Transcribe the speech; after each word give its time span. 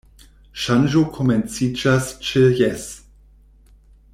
Ŝanĝo 0.61 1.03
komenciĝas 1.17 2.09
ĉe 2.29 2.43
Jes! 2.63 2.89